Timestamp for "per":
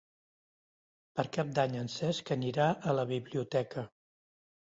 1.19-1.25